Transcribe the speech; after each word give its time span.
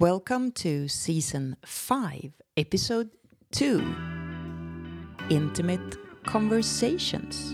Welcome 0.00 0.52
to 0.52 0.86
season 0.86 1.56
5, 1.64 2.30
episode 2.56 3.10
2 3.50 3.96
Intimate 5.28 5.96
Conversations. 6.24 7.52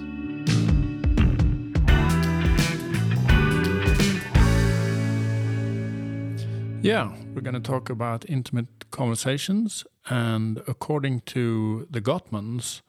Yeah, 6.83 7.17
we're 7.33 7.41
going 7.41 7.55
to 7.55 7.61
talk 7.61 7.89
about 7.89 8.29
intimate 8.29 8.91
conversations. 8.91 9.87
And 10.11 10.61
according 10.69 11.23
to 11.23 11.87
the 11.89 12.03
Gottmans, 12.03 12.83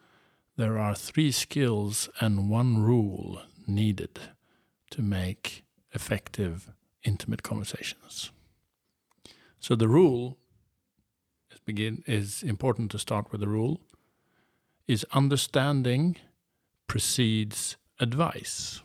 there 0.58 0.78
are 0.78 0.94
three 0.94 1.32
skills 1.32 2.10
and 2.20 2.50
one 2.50 2.84
rule 2.84 3.42
needed 3.66 4.20
to 4.90 5.02
make 5.02 5.64
effective 5.94 6.74
intimate 7.06 7.42
conversations. 7.42 8.32
So 9.66 9.74
the 9.74 9.88
rule 9.88 10.38
is 11.50 11.60
begin 11.66 12.04
is 12.06 12.44
important 12.44 12.92
to 12.92 13.00
start 13.00 13.32
with 13.32 13.42
the 13.42 13.48
rule 13.48 13.82
is 14.88 15.08
understanding 15.12 16.18
precedes 16.86 17.76
advice. 18.00 18.84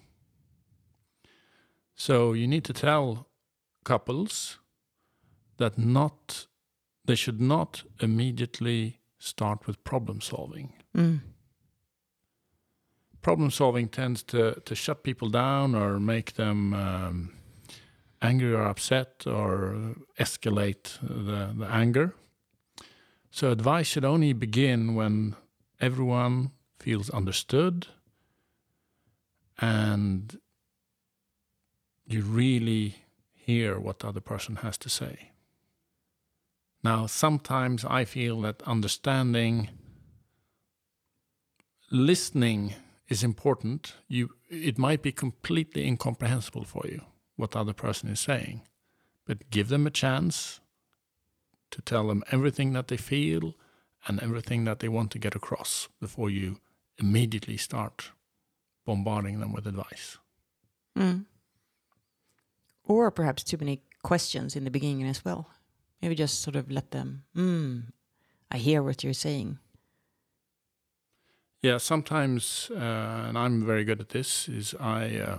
So 1.95 2.33
you 2.33 2.48
need 2.48 2.65
to 2.65 2.73
tell 2.73 3.27
couples 3.84 4.59
that 5.59 5.77
not 5.77 6.47
they 7.05 7.15
should 7.15 7.42
not 7.42 7.83
immediately 8.01 9.01
start 9.19 9.67
with 9.67 9.84
problem 9.84 10.23
solving. 10.23 10.73
Mm. 10.97 11.20
Problem 13.20 13.51
solving 13.51 13.91
tends 13.91 14.23
to, 14.23 14.62
to 14.65 14.75
shut 14.75 15.03
people 15.03 15.28
down 15.28 15.75
or 15.75 16.01
make 16.01 16.37
them 16.37 16.73
um, 16.73 17.33
angry 18.23 18.52
or 18.52 18.62
upset 18.62 19.27
or 19.27 19.95
escalate 20.19 20.98
the, 21.02 21.52
the 21.56 21.66
anger. 21.70 22.15
So, 23.30 23.51
advice 23.51 23.87
should 23.87 24.05
only 24.05 24.33
begin 24.33 24.95
when 24.95 25.36
everyone 25.81 26.50
feels 26.78 27.11
understood 27.11 27.86
and 29.58 30.39
you 32.06 32.22
really 32.22 32.97
hear 33.33 33.78
what 33.78 34.00
the 34.00 34.08
other 34.08 34.20
person 34.20 34.56
has 34.56 34.77
to 34.78 34.89
say. 34.89 35.30
Now, 36.83 37.06
sometimes 37.06 37.84
I 37.84 38.05
feel 38.05 38.41
that 38.41 38.62
understanding, 38.62 39.69
listening 41.91 42.75
is 43.08 43.23
important. 43.23 43.95
You, 44.08 44.30
it 44.48 44.78
might 44.78 45.02
be 45.02 45.12
completely 45.12 45.86
incomprehensible 45.86 46.64
for 46.64 46.84
you 46.86 47.02
what 47.41 47.52
the 47.52 47.58
other 47.58 47.72
person 47.72 48.08
is 48.08 48.20
saying, 48.20 48.62
but 49.27 49.50
give 49.50 49.69
them 49.69 49.86
a 49.86 49.91
chance 49.91 50.60
to 51.70 51.83
tell 51.83 52.08
them 52.08 52.22
everything 52.30 52.72
that 52.72 52.88
they 52.88 52.96
feel 52.96 53.55
and 54.06 54.20
everything 54.22 54.64
that 54.64 54.80
they 54.80 54.88
want 54.88 55.10
to 55.12 55.19
get 55.19 55.34
across 55.34 55.88
before 56.00 56.30
you 56.30 56.58
immediately 56.98 57.56
start 57.56 58.11
bombarding 58.84 59.41
them 59.41 59.52
with 59.52 59.66
advice. 59.66 60.18
Mm. 60.98 61.27
Or 62.84 63.11
perhaps 63.11 63.44
too 63.44 63.58
many 63.58 63.83
questions 64.02 64.56
in 64.56 64.64
the 64.64 64.70
beginning 64.70 65.06
as 65.06 65.24
well. 65.24 65.48
Maybe 66.02 66.14
just 66.14 66.41
sort 66.41 66.56
of 66.56 66.70
let 66.70 66.91
them, 66.91 67.24
hmm, 67.34 67.80
I 68.50 68.56
hear 68.58 68.83
what 68.83 69.05
you're 69.05 69.12
saying. 69.12 69.58
Yeah, 71.62 71.77
sometimes, 71.77 72.70
uh, 72.74 73.27
and 73.28 73.36
I'm 73.36 73.66
very 73.66 73.84
good 73.84 74.00
at 74.00 74.08
this, 74.08 74.48
is 74.48 74.74
I 74.80 75.16
uh, 75.16 75.38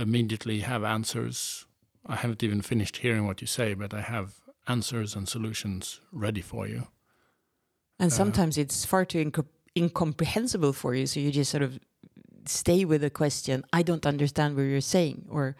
immediately 0.00 0.60
have 0.60 0.84
answers. 0.84 1.66
I 2.06 2.16
haven't 2.16 2.42
even 2.42 2.62
finished 2.62 2.98
hearing 2.98 3.26
what 3.26 3.40
you 3.40 3.46
say, 3.46 3.74
but 3.74 3.92
I 3.94 4.00
have 4.00 4.34
answers 4.66 5.14
and 5.14 5.28
solutions 5.28 6.00
ready 6.12 6.40
for 6.40 6.66
you. 6.66 6.88
And 7.98 8.10
uh, 8.10 8.14
sometimes 8.14 8.56
it's 8.56 8.84
far 8.84 9.04
too 9.04 9.24
inco- 9.24 9.46
incomprehensible 9.76 10.72
for 10.72 10.94
you. 10.94 11.06
So 11.06 11.20
you 11.20 11.30
just 11.30 11.50
sort 11.50 11.62
of 11.62 11.78
stay 12.46 12.84
with 12.84 13.02
the 13.02 13.10
question, 13.10 13.64
I 13.72 13.82
don't 13.82 14.06
understand 14.06 14.56
what 14.56 14.62
you're 14.62 14.80
saying, 14.80 15.26
or 15.28 15.56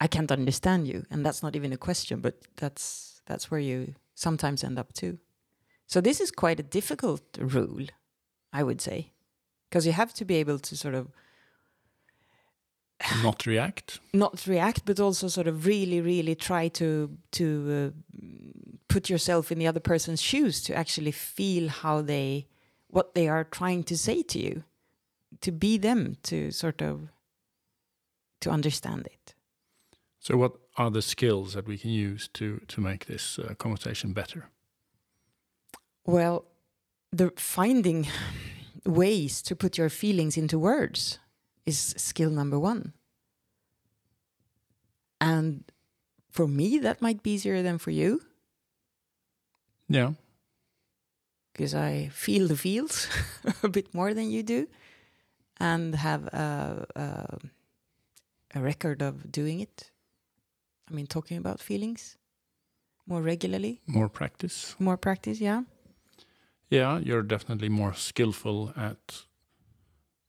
I 0.00 0.06
can't 0.08 0.32
understand 0.32 0.88
you. 0.88 1.04
And 1.10 1.24
that's 1.24 1.42
not 1.42 1.56
even 1.56 1.72
a 1.72 1.76
question, 1.76 2.20
but 2.20 2.34
that's 2.56 3.22
that's 3.26 3.50
where 3.50 3.60
you 3.60 3.94
sometimes 4.14 4.64
end 4.64 4.78
up 4.78 4.92
too. 4.92 5.18
So 5.86 6.00
this 6.00 6.20
is 6.20 6.30
quite 6.30 6.60
a 6.60 6.64
difficult 6.64 7.22
rule, 7.38 7.86
I 8.52 8.62
would 8.62 8.80
say. 8.80 9.12
Because 9.68 9.86
you 9.86 9.92
have 9.92 10.14
to 10.14 10.24
be 10.24 10.36
able 10.36 10.58
to 10.60 10.76
sort 10.76 10.94
of 10.94 11.08
Not 13.22 13.46
react. 13.46 14.00
not 14.12 14.46
react, 14.46 14.84
but 14.86 14.98
also 15.00 15.28
sort 15.28 15.46
of 15.46 15.66
really, 15.66 16.00
really 16.00 16.34
try 16.34 16.68
to 16.68 17.10
to 17.32 17.92
uh, 17.92 18.18
put 18.88 19.10
yourself 19.10 19.52
in 19.52 19.58
the 19.58 19.66
other 19.66 19.80
person's 19.80 20.22
shoes 20.22 20.62
to 20.62 20.74
actually 20.74 21.12
feel 21.12 21.68
how 21.68 22.02
they, 22.02 22.46
what 22.88 23.14
they 23.14 23.28
are 23.28 23.44
trying 23.44 23.84
to 23.84 23.96
say 23.96 24.22
to 24.22 24.38
you, 24.38 24.64
to 25.40 25.52
be 25.52 25.78
them, 25.78 26.16
to 26.22 26.50
sort 26.50 26.80
of, 26.82 27.08
to 28.40 28.50
understand 28.50 29.06
it. 29.06 29.34
So, 30.18 30.36
what 30.36 30.52
are 30.76 30.90
the 30.90 31.02
skills 31.02 31.52
that 31.52 31.66
we 31.66 31.76
can 31.78 31.90
use 31.90 32.28
to 32.28 32.60
to 32.68 32.80
make 32.80 33.04
this 33.04 33.38
uh, 33.38 33.54
conversation 33.58 34.12
better? 34.12 34.48
Well, 36.04 36.44
the 37.12 37.30
finding 37.36 38.06
ways 38.86 39.42
to 39.42 39.54
put 39.54 39.76
your 39.76 39.90
feelings 39.90 40.36
into 40.36 40.58
words 40.58 41.18
is 41.66 41.94
skill 41.96 42.30
number 42.30 42.58
one. 42.58 42.92
And 45.20 45.64
for 46.30 46.46
me, 46.46 46.78
that 46.78 47.02
might 47.02 47.22
be 47.22 47.32
easier 47.32 47.62
than 47.62 47.78
for 47.78 47.90
you 47.90 48.20
Yeah, 49.88 50.12
because 51.52 51.74
I 51.74 52.08
feel 52.12 52.48
the 52.48 52.56
feels 52.56 53.08
a 53.62 53.68
bit 53.68 53.94
more 53.94 54.12
than 54.14 54.30
you 54.30 54.42
do 54.42 54.66
and 55.58 55.94
have 55.94 56.26
a, 56.26 56.86
a, 56.96 57.38
a 58.54 58.60
record 58.60 59.00
of 59.02 59.30
doing 59.32 59.60
it. 59.60 59.90
I 60.90 60.94
mean, 60.94 61.06
talking 61.06 61.38
about 61.38 61.60
feelings 61.60 62.18
more 63.06 63.22
regularly, 63.22 63.80
more 63.86 64.08
practice. 64.08 64.74
more 64.78 64.96
practice, 64.96 65.40
yeah. 65.40 65.62
Yeah, 66.68 66.98
you're 66.98 67.22
definitely 67.22 67.68
more 67.68 67.94
skillful 67.94 68.72
at 68.76 69.22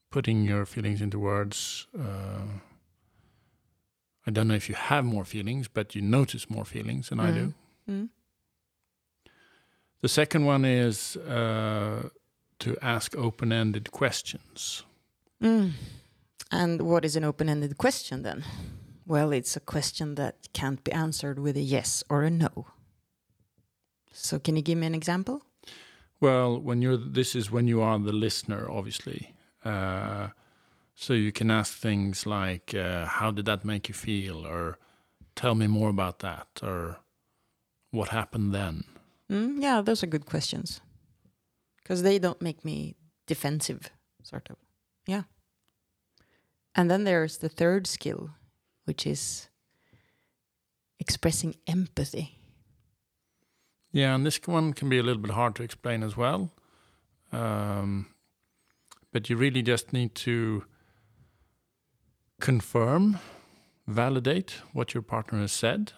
putting 0.10 0.44
your 0.44 0.66
feelings 0.66 1.02
into 1.02 1.20
words. 1.20 1.88
Uh, 1.98 2.60
I 4.26 4.32
don't 4.32 4.48
know 4.48 4.56
if 4.56 4.68
you 4.70 4.76
have 4.76 5.06
more 5.06 5.26
feelings, 5.26 5.68
but 5.68 5.96
you 5.96 6.02
notice 6.02 6.50
more 6.50 6.66
feelings 6.66 7.10
than 7.10 7.20
I 7.20 7.32
do. 7.32 7.54
Mm. 7.90 8.10
The 10.02 10.10
second 10.10 10.46
one 10.46 10.66
is 10.66 11.16
uh, 11.18 12.10
to 12.60 12.78
ask 12.82 13.16
open 13.16 13.52
ended 13.52 13.92
questions. 13.92 14.84
Mm. 15.42 15.72
And 16.52 16.82
what 16.82 17.06
is 17.06 17.16
an 17.16 17.24
open 17.24 17.50
ended 17.50 17.78
question 17.78 18.24
then? 18.24 18.44
Well, 19.06 19.32
it's 19.32 19.56
a 19.56 19.62
question 19.62 20.16
that 20.16 20.50
can't 20.54 20.84
be 20.84 20.92
answered 20.92 21.40
with 21.40 21.56
a 21.58 21.62
yes 21.62 22.04
or 22.10 22.24
a 22.24 22.30
no. 22.30 22.68
So, 24.12 24.40
can 24.40 24.56
you 24.56 24.62
give 24.62 24.78
me 24.78 24.88
an 24.88 24.96
example? 24.96 25.44
Well, 26.20 26.60
when 26.60 26.82
you're 26.82 26.98
this 26.98 27.36
is 27.36 27.52
when 27.52 27.68
you 27.68 27.82
are 27.82 28.00
the 28.00 28.12
listener, 28.12 28.70
obviously. 28.70 29.34
Uh, 29.64 30.30
so 30.96 31.14
you 31.14 31.32
can 31.32 31.52
ask 31.52 31.74
things 31.74 32.26
like, 32.26 32.74
uh, 32.74 33.06
"How 33.06 33.32
did 33.32 33.46
that 33.46 33.66
make 33.66 33.88
you 33.88 33.94
feel?" 33.94 34.46
or 34.46 34.78
"Tell 35.36 35.56
me 35.56 35.68
more 35.68 35.90
about 35.90 36.20
that," 36.20 36.48
or 36.64 36.98
"What 37.92 38.10
happened 38.10 38.54
then?" 38.54 38.84
Mm, 39.30 39.62
yeah, 39.62 39.82
those 39.82 40.04
are 40.04 40.08
good 40.08 40.26
questions 40.26 40.82
because 41.78 42.02
they 42.02 42.20
don't 42.20 42.42
make 42.42 42.64
me 42.66 42.96
defensive, 43.28 43.92
sort 44.24 44.50
of. 44.50 44.58
Yeah. 45.06 45.24
And 46.76 46.90
then 46.90 47.04
there's 47.04 47.38
the 47.38 47.50
third 47.50 47.88
skill, 47.88 48.30
which 48.86 49.06
is 49.08 49.50
expressing 51.00 51.56
empathy. 51.68 52.40
Yeah, 53.92 54.16
and 54.16 54.26
this 54.26 54.40
one 54.46 54.74
can 54.74 54.90
be 54.90 55.00
a 55.00 55.04
little 55.04 55.22
bit 55.22 55.32
hard 55.32 55.56
to 55.56 55.64
explain 55.64 56.04
as 56.04 56.16
well. 56.16 56.52
Um, 57.32 58.08
but 59.12 59.30
you 59.30 59.38
really 59.38 59.62
just 59.62 59.94
need 59.94 60.16
to 60.16 60.64
confirm, 62.40 63.20
validate 63.88 64.62
what 64.74 64.94
your 64.94 65.04
partner 65.04 65.40
has 65.40 65.52
said 65.52 65.94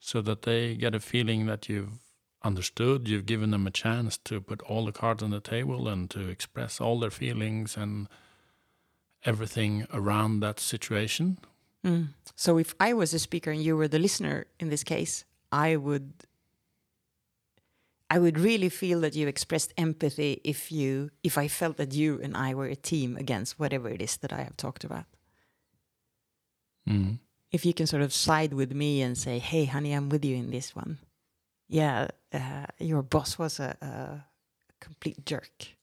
so 0.00 0.20
that 0.22 0.42
they 0.42 0.74
get 0.76 0.94
a 0.94 1.00
feeling 1.00 1.46
that 1.46 1.68
you've 1.68 2.00
understood, 2.42 3.08
you've 3.08 3.26
given 3.26 3.50
them 3.50 3.66
a 3.66 3.70
chance 3.70 4.18
to 4.18 4.40
put 4.40 4.60
all 4.62 4.84
the 4.84 4.92
cards 4.92 5.22
on 5.22 5.30
the 5.30 5.40
table 5.40 5.88
and 5.88 6.10
to 6.10 6.28
express 6.28 6.80
all 6.80 7.00
their 7.00 7.10
feelings 7.10 7.76
and 7.76 8.06
everything 9.24 9.86
around 9.92 10.40
that 10.40 10.60
situation. 10.60 11.38
Mm. 11.84 12.08
So 12.36 12.58
if 12.58 12.74
I 12.78 12.92
was 12.92 13.14
a 13.14 13.18
speaker 13.18 13.50
and 13.50 13.62
you 13.62 13.76
were 13.76 13.88
the 13.88 13.98
listener 13.98 14.46
in 14.60 14.68
this 14.68 14.84
case, 14.84 15.24
I 15.50 15.76
would 15.76 16.12
I 18.14 18.18
would 18.18 18.38
really 18.38 18.68
feel 18.68 19.00
that 19.00 19.16
you 19.16 19.26
expressed 19.28 19.72
empathy 19.76 20.40
if 20.44 20.70
you 20.70 21.10
if 21.22 21.36
I 21.36 21.48
felt 21.48 21.76
that 21.76 21.92
you 21.94 22.20
and 22.22 22.36
I 22.36 22.54
were 22.54 22.70
a 22.72 22.76
team 22.76 23.16
against 23.16 23.58
whatever 23.58 23.88
it 23.88 24.00
is 24.00 24.16
that 24.18 24.32
I 24.32 24.42
have 24.44 24.56
talked 24.56 24.84
about. 24.84 25.06
Mm. 26.88 27.18
if 27.50 27.64
you 27.64 27.72
can 27.72 27.86
sort 27.86 28.02
of 28.02 28.12
side 28.12 28.52
with 28.52 28.72
me 28.72 29.02
and 29.02 29.16
say, 29.16 29.38
"Hey, 29.38 29.64
honey, 29.64 29.92
I'm 29.96 30.08
with 30.10 30.24
you 30.24 30.36
in 30.36 30.50
this 30.50 30.76
one." 30.76 30.98
Yeah, 31.68 32.08
uh, 32.32 32.66
your 32.78 33.02
boss 33.02 33.38
was 33.38 33.60
a, 33.60 33.76
a 33.80 34.24
complete 34.80 35.24
jerk. 35.26 35.76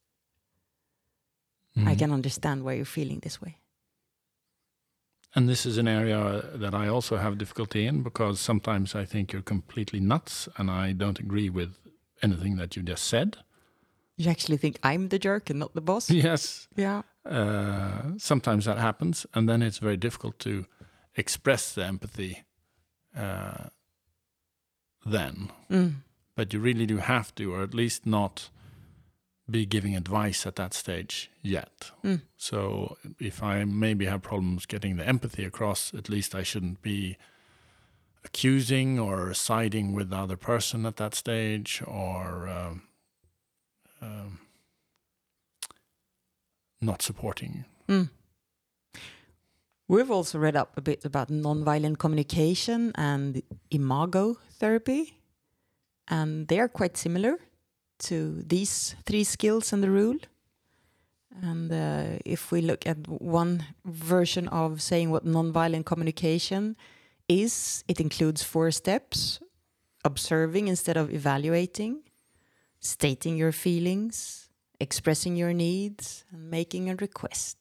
I 1.76 1.96
Mhm. 1.96 2.00
can 2.00 2.12
understand 2.12 2.64
why 2.64 2.74
you're 2.74 2.86
feeling 3.00 3.20
this 3.22 3.42
way. 3.42 3.58
And 5.36 5.48
this 5.48 5.66
is 5.66 5.78
an 5.78 5.88
area 5.88 6.42
that 6.62 6.74
I 6.74 6.88
also 6.90 7.18
have 7.18 7.38
difficulty 7.38 7.88
in 7.88 8.04
because 8.04 8.40
sometimes 8.40 8.96
I 8.96 9.06
think 9.06 9.32
you're 9.32 9.42
completely 9.56 10.00
nuts 10.00 10.50
and 10.58 10.70
I 10.70 10.94
don't 10.94 11.20
agree 11.20 11.50
with 11.50 11.72
anything 12.22 12.56
that 12.58 12.76
you 12.76 12.84
just 12.84 13.04
said. 13.06 13.38
You 14.18 14.30
actually 14.30 14.58
think 14.58 14.78
I'm 14.84 15.10
the 15.10 15.18
jerk 15.20 15.50
and 15.50 15.60
not 15.60 15.74
the 15.74 15.82
boss? 15.82 16.10
Yes, 16.12 16.68
Yeah. 16.76 17.02
uh, 17.26 18.12
sometimes 18.18 18.66
that 18.66 18.78
happens, 18.78 19.26
and 19.34 19.48
then 19.50 19.62
it's 19.62 19.80
very 19.80 19.98
difficult 19.98 20.38
to 20.40 20.66
express 21.16 21.74
the 21.74 21.86
empathy 21.86 22.44
uh, 23.18 23.70
then. 25.06 25.50
Mm. 25.70 25.94
But 26.36 26.54
you 26.54 26.60
really 26.60 26.86
do 26.86 26.98
have 26.98 27.34
to, 27.36 27.54
or 27.54 27.64
at 27.64 27.74
least 27.74 28.06
not 28.06 28.50
be 29.50 29.66
giving 29.66 29.96
advice 29.96 30.46
at 30.46 30.56
that 30.56 30.74
stage 30.74 31.30
yet. 31.42 31.92
Mm. 32.04 32.22
So 32.38 32.98
if 33.20 33.44
I 33.44 33.64
maybe 33.66 34.06
have 34.06 34.22
problems 34.22 34.66
getting 34.66 34.96
the 34.98 35.08
empathy 35.08 35.44
across, 35.44 35.94
at 35.94 36.10
least 36.10 36.34
I 36.36 36.44
shouldn't 36.44 36.82
be 36.82 37.18
accusing 38.24 39.00
or 39.00 39.34
siding 39.34 39.94
with 39.94 40.10
the 40.10 40.18
other 40.18 40.38
person 40.38 40.86
at 40.86 40.98
that 40.98 41.16
stage 41.16 41.82
or 41.88 42.48
um, 42.48 42.84
um, 44.02 44.40
not 46.80 47.02
supporting. 47.02 47.66
Mm. 47.88 48.10
We've 49.88 50.12
also 50.12 50.40
read 50.40 50.56
up 50.56 50.78
a 50.78 50.82
bit 50.82 51.04
about 51.04 51.28
nonviolent 51.30 51.98
communication 51.98 52.94
and 52.96 53.42
imago 53.72 54.38
therapy, 54.58 55.18
and 56.08 56.48
they 56.48 56.60
are 56.60 56.70
quite 56.70 56.96
similar 56.96 57.38
to 58.00 58.42
these 58.48 58.96
three 59.06 59.24
skills 59.24 59.74
and 59.74 59.84
the 59.84 59.90
rule. 59.90 60.18
And 61.42 61.72
uh, 61.72 62.20
if 62.26 62.52
we 62.52 62.62
look 62.62 62.86
at 62.88 63.08
one 63.08 63.66
version 63.86 64.48
of 64.48 64.82
saying 64.82 65.12
what 65.12 65.26
nonviolent 65.26 65.86
communication 65.86 66.76
is, 67.32 67.84
it 67.88 68.00
includes 68.00 68.44
four 68.44 68.72
steps 68.72 69.40
observing 70.04 70.68
instead 70.68 70.98
of 70.98 71.14
evaluating, 71.14 72.04
stating 72.80 73.38
your 73.38 73.52
feelings, 73.52 74.50
expressing 74.80 75.36
your 75.36 75.54
needs, 75.54 76.26
and 76.32 76.50
making 76.50 76.90
a 76.90 76.96
request. 76.96 77.58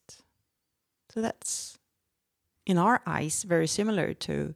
So 1.13 1.21
that's, 1.21 1.79
in 2.67 2.79
our 2.79 3.01
eyes, 3.07 3.45
very 3.45 3.67
similar 3.67 4.15
to 4.15 4.55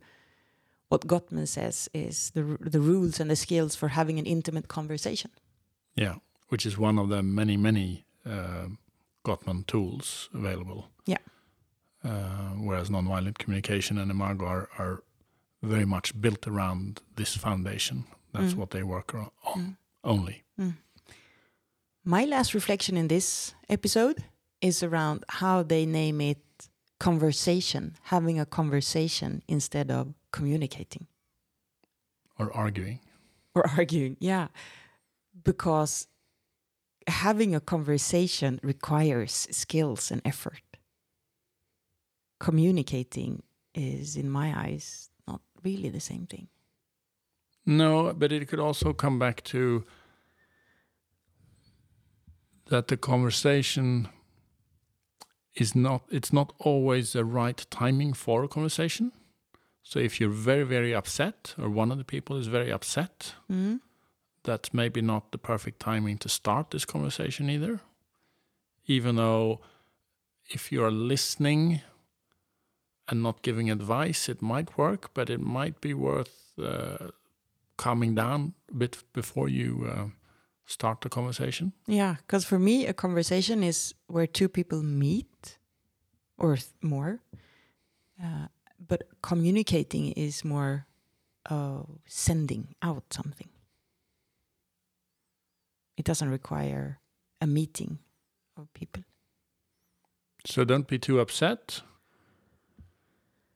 what 0.89 1.07
Gottman 1.07 1.47
says 1.49 1.89
is 1.93 2.31
the, 2.31 2.57
the 2.61 2.81
rules 2.81 3.21
and 3.21 3.31
the 3.31 3.37
skills 3.37 3.75
for 3.77 3.89
having 3.89 4.19
an 4.19 4.27
intimate 4.27 4.69
conversation. 4.69 5.31
Yeah, 5.97 6.17
which 6.49 6.67
is 6.67 6.79
one 6.79 6.99
of 6.99 7.09
the 7.09 7.23
many, 7.23 7.57
many 7.57 8.05
uh, 8.25 8.69
Gottman 9.25 9.67
tools 9.67 10.29
available. 10.33 10.89
Yeah. 11.07 11.19
Uh, 12.05 12.51
whereas 12.67 12.91
nonviolent 12.91 13.39
communication 13.39 13.97
and 13.99 14.11
Imago 14.11 14.45
are, 14.45 14.69
are 14.79 15.03
very 15.63 15.87
much 15.87 16.19
built 16.21 16.47
around 16.47 17.01
this 17.17 17.35
foundation. 17.37 18.05
That's 18.33 18.53
Mm. 18.53 18.57
what 18.57 18.71
they 18.71 18.83
work 18.83 19.15
on, 19.15 19.31
Mm. 19.57 19.77
only. 20.03 20.43
My 22.05 22.25
last 22.27 22.53
reflection 22.55 22.97
in 22.99 23.09
this 23.09 23.55
episode 23.71 24.25
is 24.61 24.83
around 24.83 25.25
how 25.41 25.63
they 25.63 25.87
name 25.87 26.21
it 26.21 26.39
conversation, 26.99 27.97
having 28.05 28.39
a 28.39 28.45
conversation 28.47 29.43
instead 29.49 29.91
of 29.91 30.15
communicating 30.31 31.07
Or 32.39 32.53
arguing. 32.55 33.01
or 33.55 33.67
arguing. 33.79 34.17
Yeah. 34.21 34.49
Because 35.43 36.07
having 37.07 37.55
a 37.55 37.61
conversation 37.61 38.61
requires 38.63 39.49
skills 39.51 40.11
and 40.11 40.21
effort. 40.25 40.63
Communicating 42.45 43.43
is, 43.75 44.17
in 44.17 44.29
my 44.31 44.49
eyes, 44.65 45.11
not 45.27 45.41
really 45.63 45.89
the 45.89 46.01
same 46.01 46.27
thing. 46.27 46.49
No, 47.65 48.13
but 48.13 48.33
it 48.33 48.49
could 48.49 48.61
also 48.61 48.93
come 48.93 49.19
back 49.19 49.43
to 49.45 49.85
that 52.67 52.89
the 52.89 52.97
conversation 52.97 54.09
is 55.55 55.75
not 55.75 56.03
it's 56.11 56.33
not 56.33 56.53
always 56.59 57.13
the 57.13 57.25
right 57.25 57.67
timing 57.71 58.13
for 58.15 58.45
a 58.45 58.49
conversation. 58.49 59.13
So 59.83 59.99
if 59.99 60.21
you're 60.21 60.29
very 60.51 60.65
very 60.65 60.95
upset 60.95 61.55
or 61.59 61.71
one 61.71 61.93
of 61.93 61.99
the 61.99 62.05
people 62.05 62.37
is 62.37 62.47
very 62.49 62.71
upset, 62.73 63.35
Mm? 63.51 63.81
that's 64.43 64.75
maybe 64.75 65.01
not 65.01 65.33
the 65.33 65.39
perfect 65.39 65.81
timing 65.81 66.19
to 66.19 66.29
start 66.29 66.71
this 66.71 66.85
conversation 66.85 67.49
either. 67.49 67.81
Even 68.87 69.17
though 69.17 69.61
if 70.51 70.71
you're 70.73 70.91
listening 70.91 71.81
and 73.09 73.23
not 73.23 73.43
giving 73.43 73.71
advice, 73.71 74.29
it 74.29 74.43
might 74.43 74.79
work, 74.79 75.11
but 75.15 75.31
it 75.31 75.41
might 75.41 75.81
be 75.81 75.95
worth 75.95 76.53
uh, 76.63 77.11
calming 77.77 78.15
down 78.15 78.55
a 78.71 78.75
bit 78.75 79.03
before 79.13 79.49
you 79.49 79.87
uh, 79.91 80.07
start 80.67 81.01
the 81.01 81.09
conversation. 81.09 81.73
Yeah, 81.87 82.17
because 82.27 82.45
for 82.45 82.59
me, 82.59 82.87
a 82.87 82.95
conversation 82.95 83.63
is 83.63 83.95
where 84.07 84.27
two 84.27 84.49
people 84.49 84.83
meet 84.83 85.59
or 86.39 86.59
more. 86.81 87.21
Uh, 88.23 88.47
but 88.87 89.09
communicating 89.23 90.13
is 90.13 90.45
more 90.45 90.87
uh, 91.51 91.83
sending 92.07 92.75
out 92.83 93.05
something. 93.13 93.49
It 95.97 96.05
doesn't 96.05 96.31
require 96.31 96.99
a 97.41 97.47
meeting 97.47 97.99
of 98.57 98.73
people. 98.75 99.05
So 100.47 100.65
don't 100.65 100.87
be 100.87 100.99
too 100.99 101.21
upset. 101.21 101.83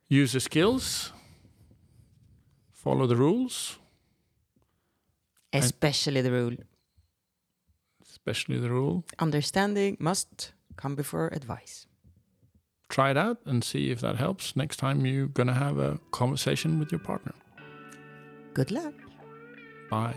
Use 0.09 0.33
the 0.33 0.41
skills. 0.41 1.13
Follow 2.73 3.07
the 3.07 3.17
rules, 3.17 3.79
Especially 5.53 6.21
the 6.23 6.31
rule 6.31 6.57
especially 8.03 8.59
the 8.59 8.71
rule. 8.71 9.05
understanding 9.19 9.97
must 10.01 10.53
come 10.77 10.95
before 10.95 11.29
advice. 11.29 11.87
Try 12.89 13.11
it 13.11 13.17
out 13.17 13.39
and 13.47 13.63
see 13.65 13.91
if 13.91 14.01
that 14.01 14.17
helps 14.17 14.55
next 14.57 14.77
time 14.79 15.07
you're 15.07 15.27
going 15.29 15.47
to 15.49 15.55
have 15.55 15.79
a 15.79 15.99
conversation 16.11 16.79
with 16.79 16.91
your 16.93 17.01
partner. 17.01 17.33
Good 18.55 18.71
luck. 18.71 18.95
Bye. 19.91 20.15